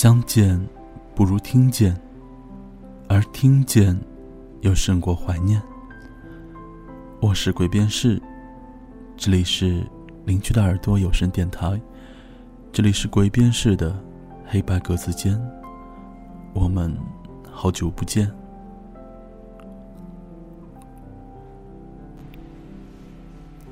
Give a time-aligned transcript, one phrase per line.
[0.00, 0.56] 相见
[1.12, 2.00] 不如听见，
[3.08, 3.98] 而听见
[4.60, 5.60] 又胜过怀念。
[7.20, 8.22] 我是鬼边士，
[9.16, 9.84] 这里是
[10.24, 11.80] 邻居的耳朵有声电台，
[12.70, 13.92] 这里是鬼边士的
[14.46, 15.36] 黑白格子间。
[16.54, 16.96] 我们
[17.50, 18.30] 好久不见。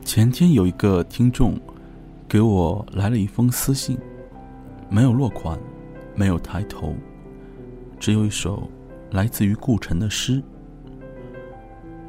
[0.04, 1.56] 前天有一个听众
[2.28, 3.96] 给我来了一封私信，
[4.90, 5.56] 没有落款。
[6.16, 6.94] 没有抬头，
[8.00, 8.68] 只有一首
[9.10, 10.42] 来自于顾城的诗。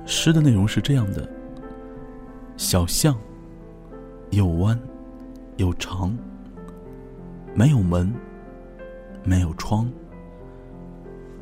[0.05, 1.29] 诗的内容是这样的：
[2.55, 3.15] 小巷，
[4.31, 4.79] 又弯
[5.57, 6.17] 又长，
[7.53, 8.13] 没有门，
[9.25, 9.91] 没有窗。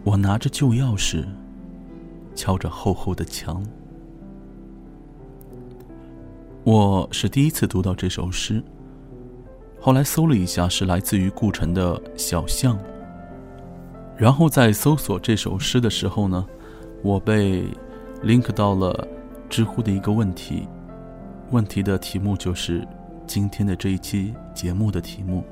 [0.03, 1.23] 我拿着旧钥匙，
[2.33, 3.63] 敲着厚厚的墙。
[6.63, 8.63] 我是第一次读到这首诗。
[9.85, 12.75] 后来搜了一下，是来自于顾城的小巷。
[14.17, 16.43] 然后在搜索这首诗的时候呢，
[17.03, 17.65] 我被
[18.23, 19.07] link 到了
[19.47, 20.67] 知乎的一个问题，
[21.51, 22.83] 问题的题目就是
[23.27, 25.43] 今天的这一期节目的题目：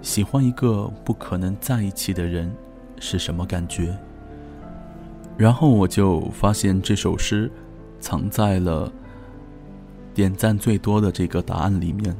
[0.00, 2.54] 喜欢一个不可能在一起的人
[3.00, 3.92] 是什么感觉？
[5.36, 7.50] 然后我就发现这首诗
[7.98, 8.88] 藏在了
[10.14, 12.16] 点赞最多的这个答案里面。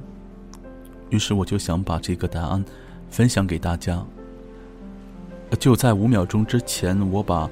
[1.10, 2.64] 于是我就想把这个答案
[3.10, 4.04] 分享给大家。
[5.58, 7.48] 就在五秒钟之前，我把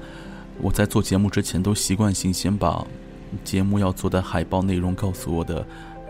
[0.61, 2.85] 我在做节目之前都习惯性先把
[3.43, 5.65] 节目要做的海报内容告诉我的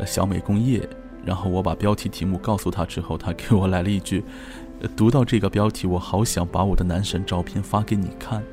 [0.05, 0.87] 小美工业，
[1.23, 4.23] 然后我把标题题目告诉他之后，他给我来了一句
[4.97, 8.43] ：“读到这个标题，我好想把我的男神照片发给你看。”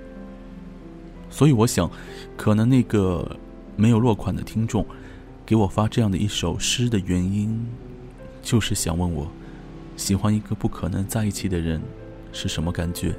[1.31, 1.91] 所以我想，
[2.37, 3.37] 可能那个
[3.77, 4.85] 没有落款的听众
[5.47, 7.67] 给我发这样的一首诗的原因。
[8.43, 9.27] 就是想问我，
[9.97, 11.81] 喜欢一个不可能在一起的人
[12.33, 13.15] 是什么感觉？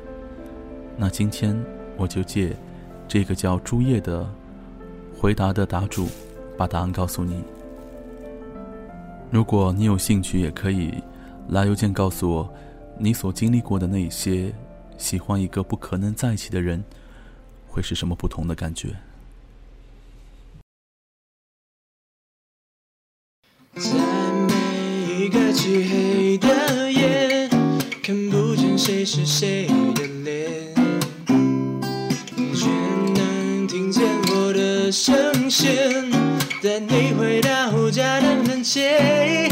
[0.97, 1.57] 那今天
[1.97, 2.55] 我就借
[3.07, 4.29] 这个叫朱叶的
[5.17, 6.07] 回答的答主，
[6.57, 7.43] 把答案告诉你。
[9.31, 10.93] 如果你有兴趣，也可以
[11.49, 12.53] 来邮件告诉我，
[12.99, 14.53] 你所经历过的那些
[14.97, 16.83] 喜欢一个不可能在一起的人，
[17.67, 18.95] 会是什么不同的感觉？
[25.73, 27.49] 漆黑的夜，
[28.03, 30.71] 看不见谁是谁的脸，
[32.53, 32.67] 却
[33.15, 36.11] 能听见我的声线，
[36.61, 39.49] 带你回到家的门前。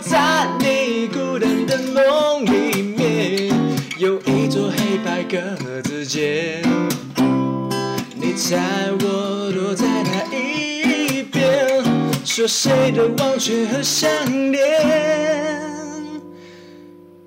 [0.00, 3.52] 在你孤单的梦里面，
[3.98, 5.36] 有一座黑白格
[5.82, 6.62] 子间，
[8.14, 8.56] 你猜
[9.02, 9.79] 我躲？
[12.40, 14.10] 说谁的忘却和想
[14.50, 14.62] 念，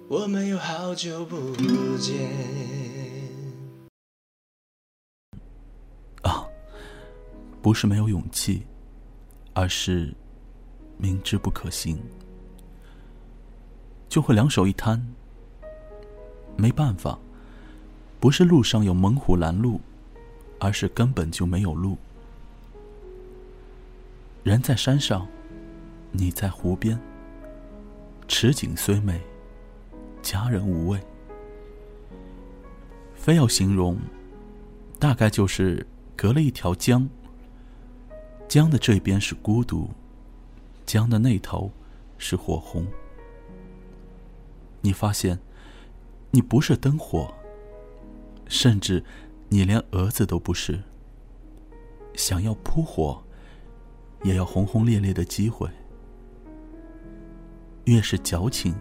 [0.07, 1.37] 我们有好久不
[1.97, 2.27] 见。
[6.23, 6.43] 啊，
[7.61, 8.65] 不是没有勇气，
[9.53, 10.11] 而是
[10.97, 12.01] 明知不可行，
[14.09, 14.99] 就会两手一摊。
[16.57, 17.19] 没办法，
[18.19, 19.79] 不是路上有猛虎拦路，
[20.59, 21.99] 而是根本就没有路。
[24.43, 25.25] 人在山上，
[26.11, 26.99] 你在湖边。
[28.27, 29.21] 池景虽美，
[30.21, 30.99] 佳人无味。
[33.15, 33.97] 非要形容，
[34.99, 35.87] 大概就是
[36.17, 37.07] 隔了一条江。
[38.49, 39.89] 江的这边是孤独，
[40.85, 41.71] 江的那头
[42.17, 42.85] 是火红。
[44.81, 45.39] 你发现，
[46.31, 47.33] 你不是灯火，
[48.49, 49.05] 甚至
[49.47, 50.83] 你连蛾子都不是。
[52.13, 53.23] 想要扑火。
[54.23, 55.69] 也要轰轰烈烈的机会，
[57.85, 58.73] 越是矫情，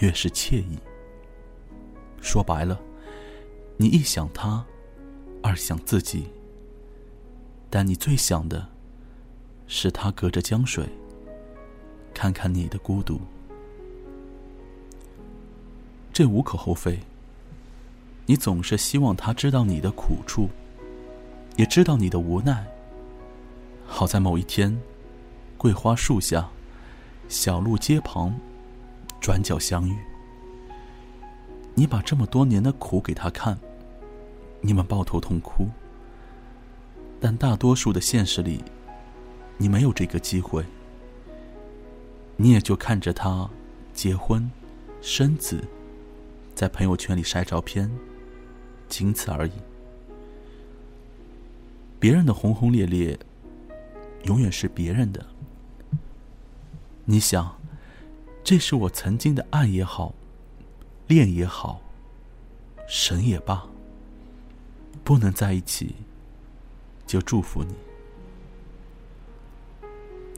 [0.00, 0.78] 越是惬意。
[2.20, 2.80] 说白了，
[3.76, 4.64] 你一想他，
[5.42, 6.28] 二想自己，
[7.68, 8.68] 但你最想的，
[9.66, 10.88] 是他隔着江水，
[12.14, 13.20] 看看你的孤独。
[16.12, 16.98] 这无可厚非。
[18.26, 20.50] 你总是希望他知道你的苦处，
[21.56, 22.66] 也知道你的无奈。
[23.90, 24.78] 好在某一天，
[25.56, 26.48] 桂花树下，
[27.26, 28.38] 小路街旁，
[29.18, 29.96] 转角相遇。
[31.74, 33.58] 你把这么多年的苦给他看，
[34.60, 35.66] 你们抱头痛哭。
[37.18, 38.62] 但大多数的现实里，
[39.56, 40.64] 你没有这个机会。
[42.36, 43.50] 你也就看着他
[43.92, 44.48] 结婚、
[45.00, 45.64] 生子，
[46.54, 47.90] 在朋友圈里晒照片，
[48.86, 49.52] 仅此而已。
[51.98, 53.18] 别人的轰轰烈烈。
[54.24, 55.24] 永远是别人的。
[57.04, 57.58] 你想，
[58.44, 60.14] 这是我曾经的爱也好，
[61.06, 61.80] 恋也好，
[62.86, 63.66] 神也罢，
[65.02, 65.94] 不能在一起，
[67.06, 67.74] 就祝福你。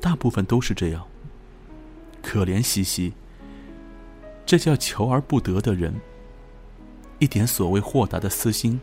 [0.00, 1.06] 大部分都是这样，
[2.22, 3.12] 可怜兮兮。
[4.46, 5.94] 这叫求而不得的人，
[7.18, 8.80] 一点所谓豁达的私心，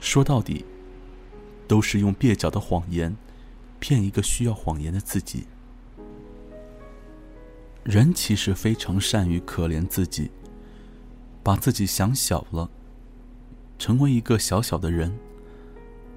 [0.00, 0.64] 说到底，
[1.68, 3.16] 都是用蹩脚的谎言，
[3.88, 5.46] 骗一个需要谎言的自己。
[7.84, 10.28] 人其实非常善于可怜自己，
[11.40, 12.68] 把自己想小了，
[13.78, 15.16] 成为一个小小的人，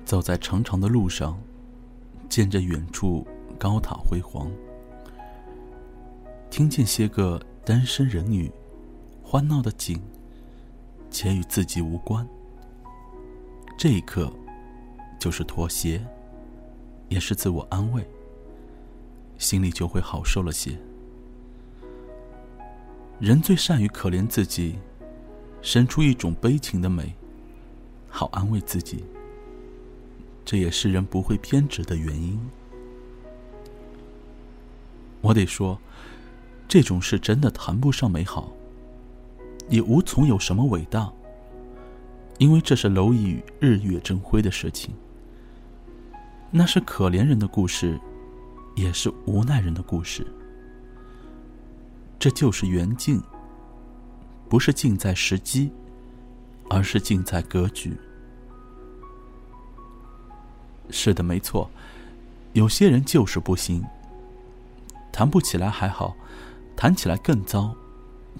[0.04, 1.40] 走在长长的路上，
[2.28, 3.28] 见着远处
[3.60, 4.50] 高塔辉煌，
[6.50, 8.52] 听见些个单身人女
[9.22, 10.02] 欢闹的景，
[11.12, 12.28] 且与自己无关。
[13.78, 14.34] 这一刻，
[15.20, 16.04] 就是妥协，
[17.10, 18.08] 也是自我安慰，
[19.38, 20.78] 心里就会好受了些。
[23.20, 24.76] 人最善于可怜自己，
[25.62, 27.14] 生出一种悲情的美，
[28.08, 29.04] 好安慰自己。
[30.46, 32.40] 这也是人不会偏执的原因。
[35.22, 35.78] 我得说，
[36.68, 38.52] 这种事真的谈不上美好，
[39.68, 41.12] 也无从有什么伟大，
[42.38, 44.94] 因为这是蝼蚁日月争辉的事情。
[46.52, 48.00] 那是可怜人的故事，
[48.76, 50.26] 也是无奈人的故事。
[52.18, 53.22] 这就是缘尽，
[54.50, 55.72] 不是尽在时机，
[56.70, 57.96] 而是尽在格局。
[60.90, 61.70] 是的，没错，
[62.54, 63.86] 有些人就是不行，
[65.12, 66.16] 谈不起来还好，
[66.76, 67.76] 谈起来更糟，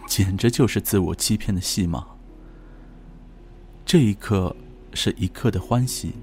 [0.08, 2.08] 简直就是自我欺骗的戏码。
[3.86, 4.56] 这一刻
[4.94, 6.16] 是一刻的欢喜，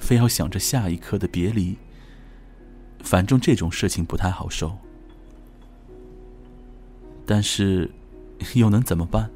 [0.00, 1.76] 非要想着下一刻的别离，
[3.00, 4.78] 反正这种事情不太好受。
[7.26, 7.90] 但是，
[8.54, 9.30] 又能怎么办？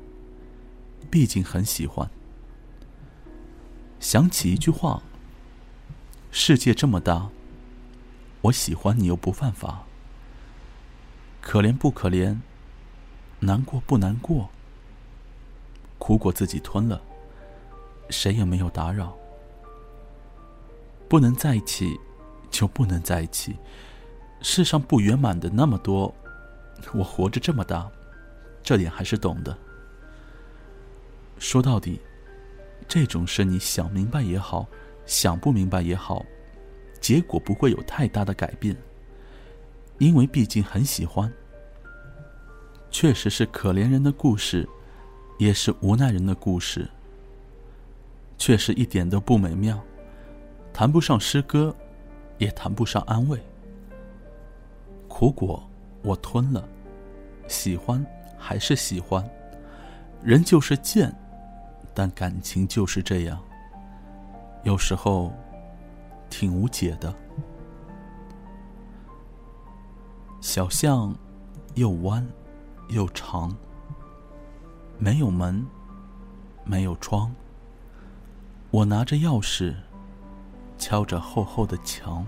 [1.10, 2.08] 毕竟很喜欢。
[4.00, 5.02] 想起一句话
[6.32, 7.28] ：“世界这么大，
[8.42, 9.84] 我喜欢你又不犯法。
[11.40, 12.38] 可怜不可怜？
[13.40, 14.50] 难过不难过？
[15.98, 17.02] 苦果自己吞了，
[18.08, 19.16] 谁也没有打扰。
[21.12, 22.00] 不能在一起，
[22.50, 23.54] 就不能在一起。
[24.40, 26.10] 世上不圆满的那么多。”
[26.94, 27.86] 我活着这么大，
[28.62, 29.54] 这点还是懂的。
[31.38, 32.00] 说到底，
[32.88, 34.66] 这种事你想明白也好，
[35.04, 36.24] 想不明白也好，
[36.98, 38.74] 结果不会有太大的改变。
[39.98, 41.30] 因为毕竟很喜欢，
[42.90, 44.66] 确实是可怜人的故事，
[45.38, 46.88] 也是无奈人的故事。
[48.38, 49.78] 确实一点都不美妙，
[50.72, 51.74] 谈不上诗歌，
[52.38, 53.40] 也谈不上安慰。
[55.08, 55.62] 苦果。
[56.04, 56.68] 我吞了，
[57.46, 58.04] 喜欢
[58.36, 59.24] 还是喜欢，
[60.20, 61.14] 人就是贱，
[61.94, 63.40] 但感情就是这样，
[64.64, 65.32] 有时候
[66.28, 67.14] 挺无解的。
[70.40, 71.14] 小巷
[71.76, 72.26] 又弯
[72.88, 73.56] 又长，
[74.98, 75.64] 没有门，
[76.64, 77.32] 没有窗，
[78.72, 79.72] 我拿着钥匙，
[80.82, 82.26] 敲着厚厚的墙。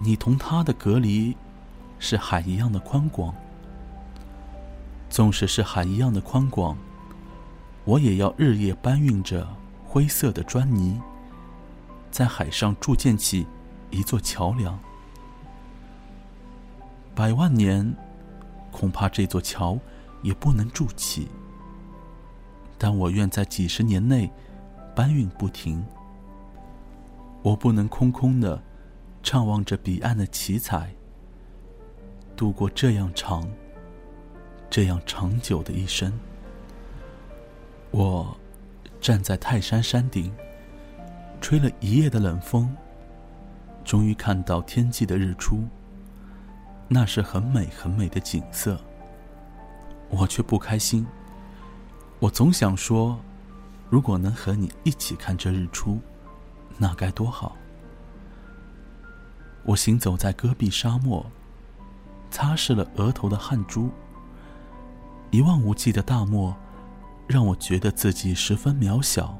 [0.00, 1.36] 你同他的隔离，
[1.98, 3.34] 是海一样的宽广。
[5.10, 6.78] 纵使是海一样的宽广，
[7.84, 9.44] 我也要日夜搬运着
[9.84, 11.00] 灰色的砖泥，
[12.12, 13.44] 在海上筑建起
[13.90, 14.78] 一座桥梁。
[17.12, 17.92] 百万年，
[18.70, 19.76] 恐怕这座桥
[20.22, 21.28] 也不能筑起。
[22.78, 24.32] 但我愿在几十年内
[24.94, 25.84] 搬运不停。
[27.42, 28.62] 我不能空空的。
[29.24, 30.92] 怅望着彼岸的奇彩，
[32.34, 33.48] 度过这样长、
[34.68, 36.12] 这样长久的一生。
[37.92, 38.36] 我
[39.00, 40.34] 站在泰山山顶，
[41.40, 42.76] 吹了一夜的冷风，
[43.84, 45.62] 终于看到天际的日出。
[46.88, 48.76] 那是很美很美的景色，
[50.10, 51.06] 我却不开心。
[52.18, 53.20] 我总想说，
[53.92, 56.00] 如果能和你一起看这日出，
[56.78, 57.54] 那该多好。
[59.64, 61.30] 我行走在戈壁沙漠，
[62.30, 63.90] 擦拭了额头的汗珠。
[65.30, 66.56] 一望无际的大漠，
[67.26, 69.38] 让我觉得自己十分渺小。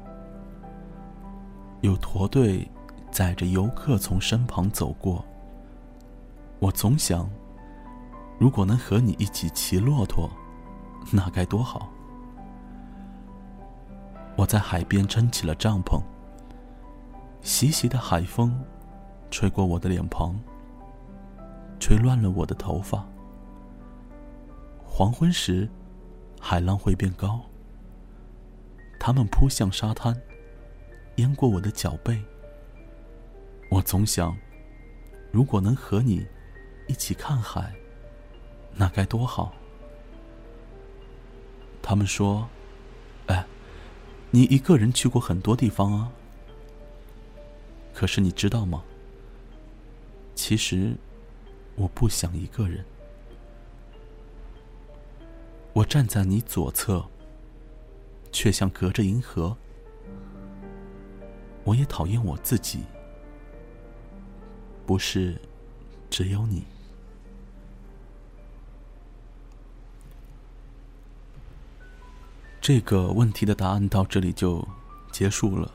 [1.81, 2.69] 有驼队
[3.09, 5.25] 载着游客从身旁走过。
[6.59, 7.27] 我总想，
[8.37, 10.29] 如果能和你一起骑骆驼，
[11.11, 11.89] 那该多好。
[14.35, 16.01] 我在海边撑起了帐篷，
[17.41, 18.63] 习习的海风。
[19.31, 20.39] 吹过我的脸庞，
[21.79, 23.03] 吹乱了我的头发。
[24.85, 25.67] 黄昏时，
[26.39, 27.41] 海浪会变高。
[28.99, 30.15] 他们扑向沙滩，
[31.15, 32.23] 淹过我的脚背。
[33.71, 34.37] 我总想，
[35.31, 36.23] 如果能和你
[36.87, 37.73] 一起看海，
[38.75, 39.51] 那该多好。
[41.81, 42.47] 他们说
[43.25, 43.43] ：“哎，
[44.35, 46.11] 你一个人去过很多地方啊。”
[47.93, 48.83] 可是你知道吗？
[50.33, 50.95] 其实，
[51.75, 52.83] 我不想一个人。
[55.73, 57.05] 我站在你左侧，
[58.31, 59.55] 却像隔着银河。
[61.63, 62.79] 我也讨厌我自己，
[64.87, 65.39] 不是
[66.09, 66.63] 只有你。
[72.63, 74.65] 这个问题的答案到这里就
[75.11, 75.69] 结束了。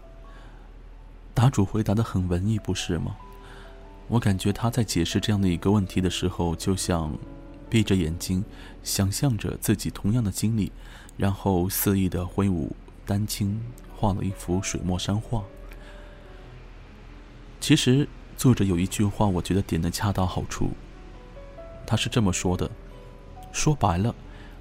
[1.35, 3.14] 答主回答的很文艺，不是吗？
[4.07, 7.14] 我感觉他在解释这样的一个问题的时候，就像
[7.68, 8.42] 闭着眼睛，
[8.83, 10.73] 想象着自己同样的经历，
[11.18, 13.61] 然后肆意的挥舞丹青，
[13.95, 15.45] 画了一幅水墨山画。
[17.61, 20.71] 其实作者有一句话，我觉得点的恰到好处。
[21.87, 22.71] 他是这么说的：
[23.52, 24.14] 说白了，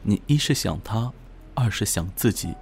[0.04, 1.14] 你一是想他。
[1.60, 2.54] 二是想自己，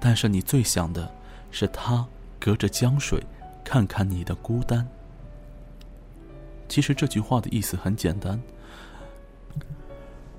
[0.00, 1.08] 但是你最想的
[1.52, 2.04] 是他
[2.40, 3.22] 隔着江水
[3.62, 4.84] 看看你的孤单。
[6.68, 8.42] 其实这句话的意思很简单，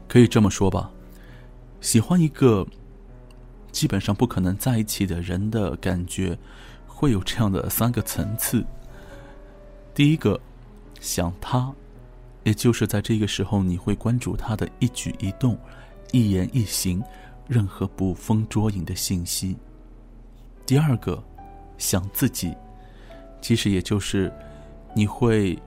[0.09, 0.91] 可以这么说吧：
[1.79, 2.67] 喜欢一个
[3.71, 6.37] 基本上不可能在一起的人的感觉，
[6.85, 8.61] 会有这样的三个层次。
[9.93, 10.37] 第一个，
[10.99, 11.73] 想他，
[12.43, 15.57] 也就是在这个时候你会关注他的一举一动、
[16.11, 17.01] 一言一行。
[17.47, 19.55] 任何捕风捉影的信息。
[20.65, 21.23] 第二个，
[21.77, 22.55] 想自己，
[23.41, 24.33] 其实也就是
[24.95, 25.57] 你会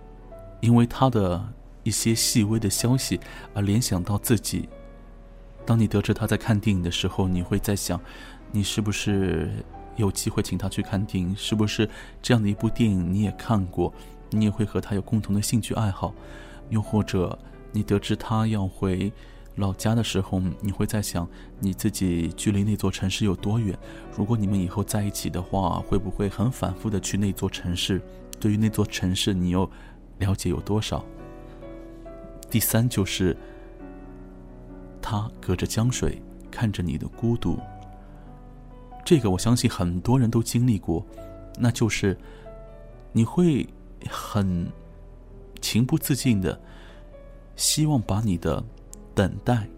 [0.60, 1.40] 因为他的
[1.84, 3.20] 一些细微的消息
[3.54, 4.68] 而联想到自己。
[5.64, 8.00] 当你得知他在看电影的时候，你会在想，
[8.50, 9.50] 你是不是
[9.96, 11.36] 有机会请他去看电影？
[11.36, 11.88] 是不是
[12.20, 13.92] 这样的一部电影你也看过？
[14.30, 16.12] 你也会和他有共同的兴趣爱好？
[16.70, 17.38] 又或者
[17.70, 19.12] 你得知他要回？
[19.58, 23.76] 老家的时候，你会在想你自己距离那座城市有多远？
[24.16, 28.00] 如果你们以后在一起的话，会不会很反复的去那座城市？
[28.38, 29.68] 对于那座城市，你又
[30.18, 31.04] 了解有多少？
[32.48, 33.36] 第三就是，
[35.02, 36.22] 他隔着江水
[36.52, 37.58] 看着你的孤独。
[39.04, 41.04] 这个我相信很多人都经历过，
[41.58, 42.16] 那就是
[43.10, 43.66] 你会
[44.08, 44.70] 很
[45.60, 46.60] 情不自禁的
[47.56, 48.64] 希望把你的。
[49.18, 49.68] 等待，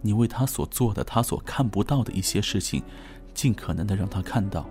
[0.00, 2.82] 你为他所做的，他所看不到的一些事情，
[3.32, 4.68] 尽可能的让他看到。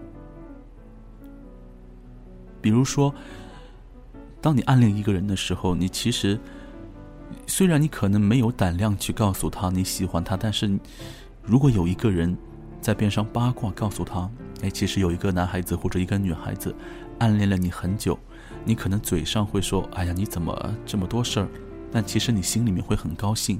[2.59, 3.15] 比如说，
[4.41, 6.37] 当你暗恋一个人的时候，你其实
[7.47, 10.77] 虽然你可能没有胆量去告诉他你喜欢他，但是
[11.41, 12.37] 如果有一个人
[12.81, 14.29] 在边上八卦告诉他，
[14.61, 16.75] 哎，其实有一个男孩子或者一个女孩子
[17.19, 18.19] 暗恋了你很久，
[18.65, 21.47] 你可能嘴上会说，哎呀，你怎么这么多事儿？
[21.93, 23.57] 但其实你心里面会很高兴。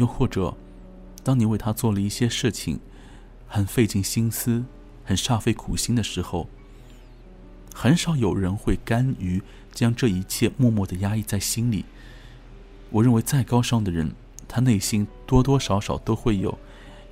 [0.00, 0.56] 又或者，
[1.22, 2.80] 当你为他做了一些事情，
[3.46, 4.64] 很费尽心思、
[5.04, 6.48] 很煞费苦心的时候，
[7.74, 9.42] 很少有人会甘于
[9.74, 11.84] 将这一切默默的压抑在心里。
[12.88, 14.10] 我认为，再高尚的人，
[14.48, 16.58] 他内心多多少少都会有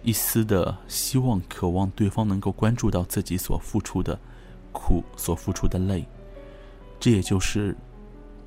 [0.03, 4.19] 一丝的希望、渴望对方能够关注到自己所付出的
[4.73, 6.07] 苦、所付出的累。
[6.99, 7.77] 这也就是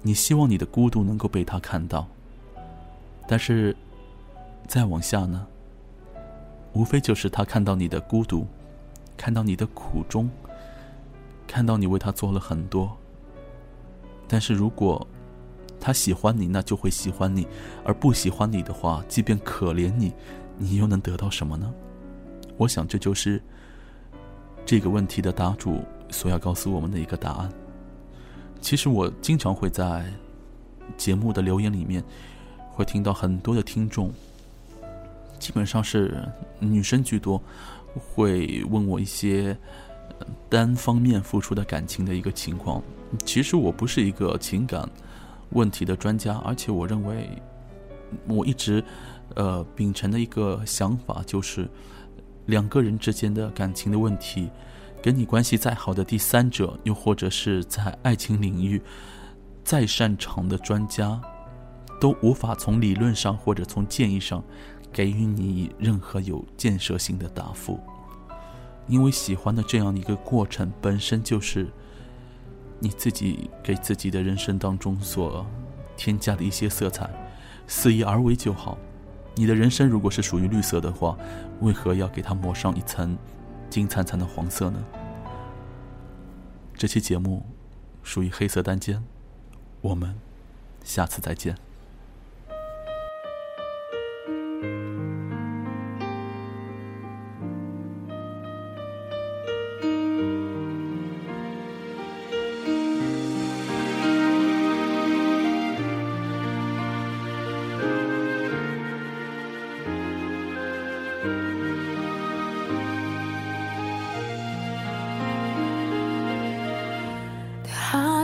[0.01, 2.07] 你希望你的孤独能够被他看到，
[3.27, 3.77] 但是。
[4.71, 5.45] 再往下呢，
[6.71, 8.47] 无非就是他看到你的孤独，
[9.17, 10.29] 看到你的苦衷，
[11.45, 12.97] 看到你为他做了很多。
[14.29, 15.05] 但是如果
[15.77, 17.43] 他喜欢你，那就会喜欢你；
[17.83, 20.13] 而不喜欢你的话，即便可怜你，
[20.57, 21.69] 你又能得到什么呢？
[22.55, 23.43] 我想这就是
[24.65, 27.51] 这个问题的答主所要告诉我们的一个答案。
[28.61, 30.05] 其实我经常会在
[30.95, 32.01] 节目的留言里面，
[32.69, 34.09] 会听到很多的听众。
[35.41, 36.23] 基本上是
[36.59, 37.41] 女生居多，
[37.97, 39.57] 会问我一些
[40.47, 42.81] 单方面付出的感情的一个情况。
[43.25, 44.87] 其实我不是一个情感
[45.49, 47.27] 问题的专家，而且我认为
[48.27, 48.83] 我一直
[49.33, 51.67] 呃秉承的一个想法就是，
[52.45, 54.47] 两个人之间的感情的问题，
[55.01, 58.79] 跟你关系再好的第三者，又或者是在爱情领域
[59.63, 61.19] 再擅长的专家，
[61.99, 64.43] 都无法从理论上或者从建议上。
[64.91, 67.79] 给予你任何有建设性的答复，
[68.87, 71.67] 因为喜欢的这样一个过程本身就是
[72.79, 75.45] 你自己给自己的人生当中所
[75.95, 77.09] 添加的一些色彩，
[77.67, 78.77] 肆意而为就好。
[79.35, 81.17] 你的人生如果是属于绿色的话，
[81.61, 83.17] 为何要给它抹上一层
[83.69, 84.83] 金灿灿的黄色呢？
[86.75, 87.45] 这期节目
[88.03, 89.01] 属于黑色单间，
[89.79, 90.15] 我们
[90.83, 91.70] 下次再见。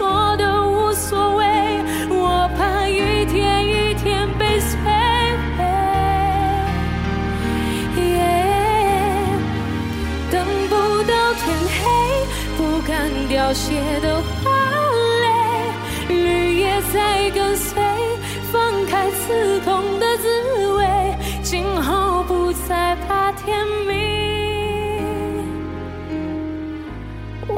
[0.00, 1.44] 说的无所谓，
[2.08, 4.72] 我怕一天一天被摧
[5.58, 5.62] 毁。
[10.30, 11.78] 等不到天黑，
[12.56, 14.79] 不敢凋谢的花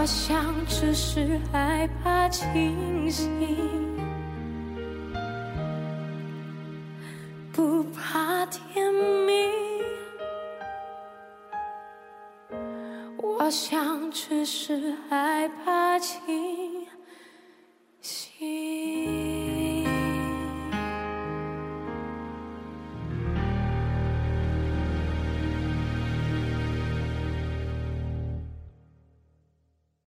[0.00, 3.77] 我想只是害怕清醒，